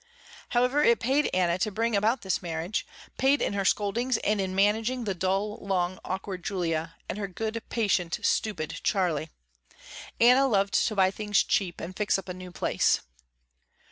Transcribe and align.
However 0.49 0.81
it 0.83 0.99
paid 0.99 1.29
Anna 1.31 1.59
to 1.59 1.69
bring 1.69 1.95
about 1.95 2.23
this 2.23 2.41
marriage, 2.41 2.87
paid 3.19 3.39
her 3.39 3.45
in 3.59 3.65
scoldings 3.65 4.17
and 4.23 4.41
in 4.41 4.55
managing 4.55 5.03
the 5.03 5.13
dull, 5.13 5.57
long, 5.61 5.99
awkward 6.03 6.43
Julia, 6.43 6.95
and 7.07 7.19
her 7.19 7.27
good, 7.27 7.61
patient, 7.69 8.17
stupid 8.23 8.79
Charley. 8.81 9.29
Anna 10.19 10.47
loved 10.47 10.73
to 10.87 10.95
buy 10.95 11.11
things 11.11 11.43
cheap, 11.43 11.79
and 11.79 11.95
fix 11.95 12.17
up 12.17 12.27
a 12.27 12.33
new 12.33 12.51
place. 12.51 13.01